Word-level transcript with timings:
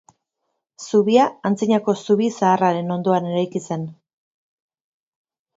Zubia, 0.85 1.25
antzinako 1.49 1.95
zubi 2.05 2.31
zaharraren 2.39 2.91
ondoan 2.97 3.29
eraiki 3.35 3.65
zen. 3.69 3.87